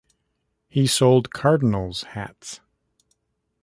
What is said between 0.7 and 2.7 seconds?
sold cardinals' hats.